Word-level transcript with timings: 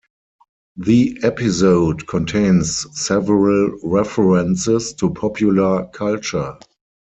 The 0.77 1.19
episode 1.21 2.07
contains 2.07 2.87
several 2.99 3.77
references 3.83 4.93
to 4.95 5.11
popular 5.13 5.85
culture. 5.93 6.57